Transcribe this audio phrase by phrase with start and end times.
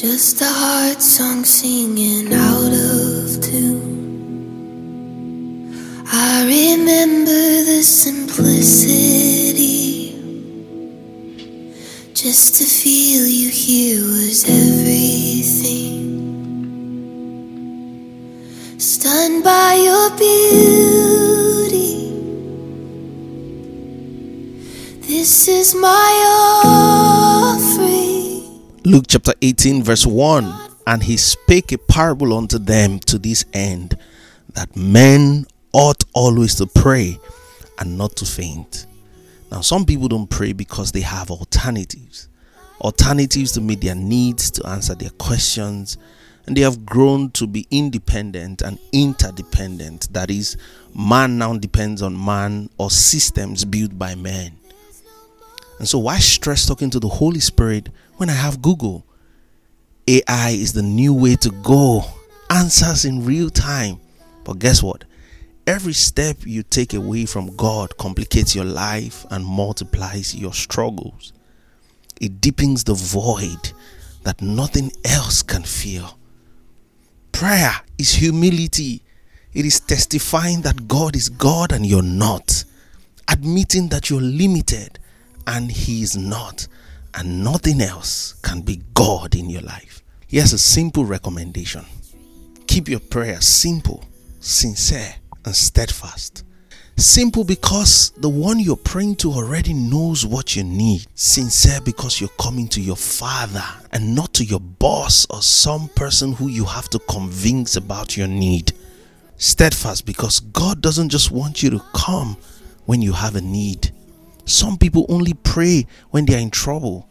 [0.00, 4.54] Just a heart song singing out of tune.
[6.06, 8.94] I remember the simplicity.
[12.14, 15.98] Just to feel you here was everything.
[18.78, 21.90] Stunned by your beauty.
[25.08, 27.07] This is my offering.
[28.88, 30.50] Luke chapter 18, verse 1
[30.86, 33.98] And he spake a parable unto them to this end,
[34.54, 37.18] that men ought always to pray
[37.78, 38.86] and not to faint.
[39.52, 42.28] Now, some people don't pray because they have alternatives
[42.80, 45.98] alternatives to meet their needs, to answer their questions,
[46.46, 50.10] and they have grown to be independent and interdependent.
[50.14, 50.56] That is,
[50.94, 54.52] man now depends on man or systems built by man.
[55.78, 59.06] And so, why stress talking to the Holy Spirit when I have Google?
[60.08, 62.02] AI is the new way to go,
[62.50, 64.00] answers in real time.
[64.44, 65.04] But guess what?
[65.66, 71.34] Every step you take away from God complicates your life and multiplies your struggles.
[72.20, 73.72] It deepens the void
[74.24, 76.18] that nothing else can fill.
[77.32, 79.02] Prayer is humility.
[79.52, 82.64] It is testifying that God is God and you're not.
[83.28, 84.98] Admitting that you're limited
[85.48, 86.68] and He is not.
[87.14, 90.02] And nothing else can be God in your life.
[90.28, 91.84] Here's a simple recommendation
[92.66, 94.04] keep your prayer simple,
[94.40, 96.44] sincere, and steadfast.
[96.96, 101.06] Simple because the one you're praying to already knows what you need.
[101.14, 106.32] Sincere because you're coming to your father and not to your boss or some person
[106.32, 108.72] who you have to convince about your need.
[109.36, 112.36] Steadfast because God doesn't just want you to come
[112.84, 113.92] when you have a need.
[114.48, 117.08] Some people only pray when they are in trouble.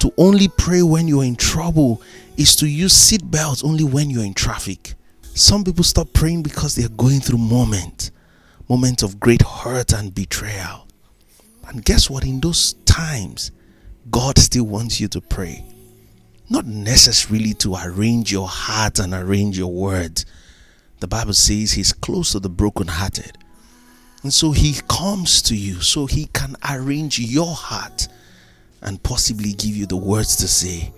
[0.00, 2.02] To only pray when you're in trouble
[2.36, 4.94] is to use seatbelts only when you're in traffic.
[5.34, 8.10] Some people stop praying because they are going through moments
[8.68, 10.86] moments of great hurt and betrayal.
[11.68, 12.24] And guess what?
[12.24, 13.50] In those times,
[14.10, 15.64] God still wants you to pray.
[16.48, 20.24] Not necessarily to arrange your heart and arrange your words.
[21.00, 23.36] The Bible says He's close to the brokenhearted.
[24.22, 28.08] And so He comes to you so He can arrange your heart
[28.80, 30.92] and possibly give you the words to say.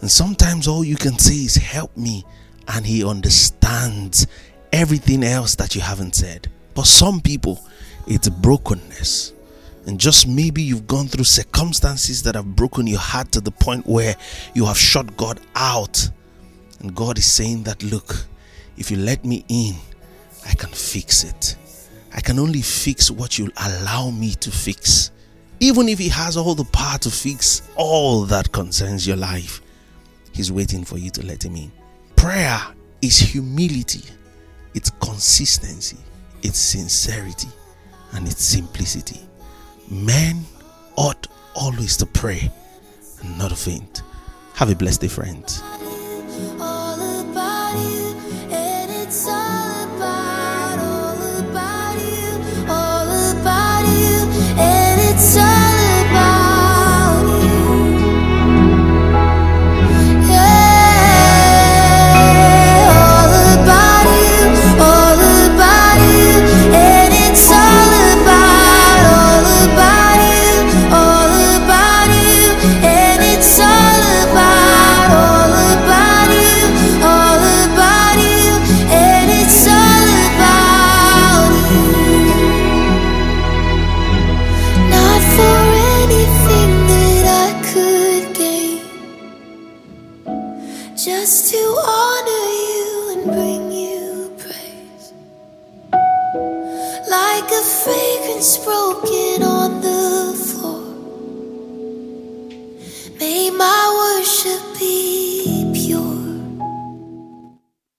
[0.00, 2.24] And sometimes all you can say is, Help me.
[2.68, 4.26] And He understands
[4.72, 6.50] everything else that you haven't said.
[6.74, 7.64] But some people,
[8.06, 9.32] it's brokenness.
[9.86, 13.86] And just maybe you've gone through circumstances that have broken your heart to the point
[13.86, 14.14] where
[14.54, 16.08] you have shut God out.
[16.80, 18.26] And God is saying that, look,
[18.76, 19.74] if you let me in,
[20.48, 21.56] I can fix it.
[22.14, 25.10] I can only fix what you'll allow me to fix.
[25.60, 29.60] Even if He has all the power to fix all that concerns your life,
[30.32, 31.72] He's waiting for you to let Him in.
[32.16, 32.60] Prayer
[33.00, 34.02] is humility,
[34.74, 35.98] it's consistency,
[36.42, 37.48] its sincerity
[38.12, 39.20] and its simplicity.
[39.90, 40.44] Men
[40.96, 42.50] ought always to pray
[43.22, 44.02] and not faint.
[44.54, 45.60] Have a blessed day, friends.
[45.62, 46.71] Oh,
[91.04, 95.12] just to honor you and bring you praise.
[97.10, 99.61] Like a fragrance broken on